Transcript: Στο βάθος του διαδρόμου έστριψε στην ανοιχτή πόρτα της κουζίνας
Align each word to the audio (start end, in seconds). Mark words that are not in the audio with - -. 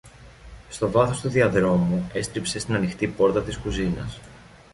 Στο 0.69 0.91
βάθος 0.91 1.21
του 1.21 1.29
διαδρόμου 1.29 2.09
έστριψε 2.13 2.59
στην 2.59 2.75
ανοιχτή 2.75 3.07
πόρτα 3.07 3.43
της 3.43 3.57
κουζίνας 3.57 4.19